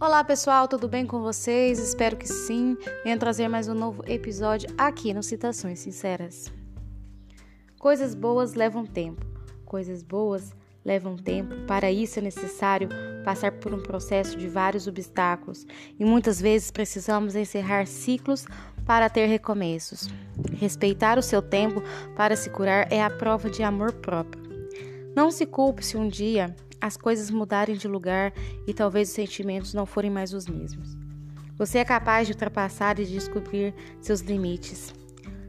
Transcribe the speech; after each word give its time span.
Olá 0.00 0.22
pessoal, 0.22 0.68
tudo 0.68 0.86
bem 0.86 1.04
com 1.04 1.20
vocês? 1.20 1.80
Espero 1.80 2.16
que 2.16 2.28
sim. 2.28 2.76
Venho 3.02 3.18
trazer 3.18 3.48
mais 3.48 3.66
um 3.66 3.74
novo 3.74 4.04
episódio 4.06 4.72
aqui 4.78 5.12
no 5.12 5.24
Citações 5.24 5.80
Sinceras. 5.80 6.52
Coisas 7.80 8.14
boas 8.14 8.54
levam 8.54 8.86
tempo. 8.86 9.26
Coisas 9.64 10.04
boas 10.04 10.54
levam 10.84 11.16
tempo. 11.16 11.52
Para 11.66 11.90
isso 11.90 12.20
é 12.20 12.22
necessário 12.22 12.88
passar 13.24 13.50
por 13.58 13.74
um 13.74 13.82
processo 13.82 14.38
de 14.38 14.46
vários 14.46 14.86
obstáculos 14.86 15.66
e 15.98 16.04
muitas 16.04 16.40
vezes 16.40 16.70
precisamos 16.70 17.34
encerrar 17.34 17.84
ciclos 17.88 18.46
para 18.86 19.10
ter 19.10 19.26
recomeços. 19.26 20.08
Respeitar 20.52 21.18
o 21.18 21.22
seu 21.22 21.42
tempo 21.42 21.82
para 22.14 22.36
se 22.36 22.50
curar 22.50 22.86
é 22.92 23.02
a 23.02 23.10
prova 23.10 23.50
de 23.50 23.64
amor 23.64 23.92
próprio. 23.94 24.44
Não 25.12 25.32
se 25.32 25.44
culpe 25.44 25.84
se 25.84 25.96
um 25.96 26.06
dia 26.06 26.54
as 26.80 26.96
coisas 26.96 27.30
mudarem 27.30 27.76
de 27.76 27.88
lugar 27.88 28.32
e 28.66 28.74
talvez 28.74 29.08
os 29.08 29.14
sentimentos 29.14 29.74
não 29.74 29.86
forem 29.86 30.10
mais 30.10 30.32
os 30.32 30.46
mesmos. 30.46 30.96
Você 31.56 31.78
é 31.78 31.84
capaz 31.84 32.26
de 32.26 32.32
ultrapassar 32.32 32.98
e 33.00 33.04
de 33.04 33.12
descobrir 33.12 33.74
seus 34.00 34.20
limites. 34.20 34.94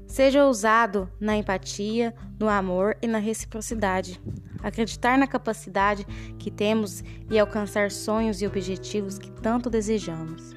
Seja 0.08 0.44
ousado 0.44 1.08
na 1.20 1.38
empatia, 1.38 2.16
no 2.40 2.50
amor 2.50 2.98
e 3.00 3.08
na 3.08 3.20
reciprocidade. 3.20 4.20
Acreditar 4.64 5.20
na 5.20 5.28
capacidade 5.28 6.04
que 6.40 6.50
temos 6.50 7.04
e 7.30 7.38
alcançar 7.38 7.92
sonhos 7.92 8.42
e 8.42 8.48
objetivos 8.48 9.20
que 9.20 9.30
tanto 9.30 9.70
desejamos. 9.70 10.56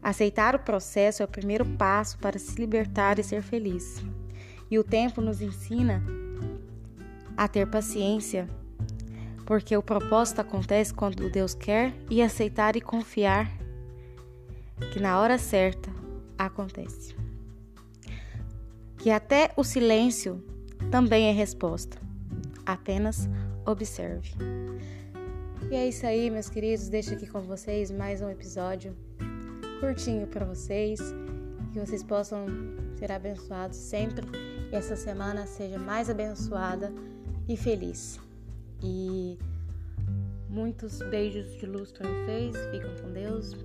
Aceitar 0.00 0.54
o 0.54 0.60
processo 0.60 1.20
é 1.20 1.24
o 1.24 1.28
primeiro 1.28 1.66
passo 1.76 2.16
para 2.18 2.38
se 2.38 2.54
libertar 2.60 3.18
e 3.18 3.24
ser 3.24 3.42
feliz. 3.42 4.02
E 4.70 4.78
o 4.78 4.84
tempo 4.84 5.20
nos 5.20 5.42
ensina 5.42 6.00
a 7.36 7.48
ter 7.48 7.66
paciência 7.66 8.48
porque 9.48 9.74
o 9.74 9.82
propósito 9.82 10.42
acontece 10.42 10.92
quando 10.92 11.30
Deus 11.30 11.54
quer 11.54 11.94
e 12.10 12.20
aceitar 12.20 12.76
e 12.76 12.82
confiar 12.82 13.50
que 14.92 15.00
na 15.00 15.18
hora 15.18 15.38
certa 15.38 15.90
acontece. 16.36 17.16
Que 18.98 19.08
até 19.08 19.50
o 19.56 19.64
silêncio 19.64 20.44
também 20.90 21.30
é 21.30 21.32
resposta. 21.32 21.96
Apenas 22.66 23.26
observe. 23.64 24.34
E 25.70 25.74
é 25.74 25.88
isso 25.88 26.04
aí, 26.04 26.28
meus 26.28 26.50
queridos. 26.50 26.90
Deixo 26.90 27.14
aqui 27.14 27.26
com 27.26 27.40
vocês 27.40 27.90
mais 27.90 28.20
um 28.20 28.28
episódio 28.28 28.94
curtinho 29.80 30.26
para 30.26 30.44
vocês. 30.44 31.00
Que 31.72 31.80
vocês 31.80 32.02
possam 32.02 32.44
ser 32.98 33.10
abençoados 33.10 33.78
sempre 33.78 34.26
e 34.70 34.76
essa 34.76 34.94
semana 34.94 35.46
seja 35.46 35.78
mais 35.78 36.10
abençoada 36.10 36.92
e 37.48 37.56
feliz. 37.56 38.27
E 38.82 39.38
muitos 40.48 40.98
beijos 41.10 41.54
de 41.58 41.66
luz 41.66 41.92
para 41.92 42.08
vocês. 42.08 42.56
Fiquem 42.70 43.02
com 43.02 43.12
Deus 43.12 43.56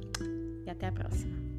e 0.65 0.69
até 0.69 0.87
a 0.87 0.91
próxima. 0.91 1.52